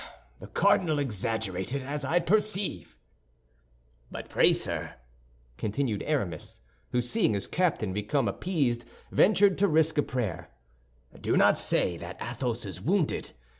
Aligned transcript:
"The 0.39 0.47
cardinal 0.47 0.97
exaggerated, 0.97 1.83
as 1.83 2.03
I 2.03 2.19
perceive." 2.19 2.97
"But 4.09 4.29
pray, 4.29 4.51
sir," 4.51 4.95
continued 5.59 6.01
Aramis, 6.07 6.59
who, 6.89 7.01
seeing 7.01 7.35
his 7.35 7.45
captain 7.45 7.93
become 7.93 8.27
appeased, 8.27 8.83
ventured 9.11 9.59
to 9.59 9.67
risk 9.67 9.99
a 9.99 10.01
prayer, 10.01 10.49
"do 11.21 11.37
not 11.37 11.59
say 11.59 11.97
that 11.97 12.17
Athos 12.19 12.65
is 12.65 12.81
wounded. 12.81 13.33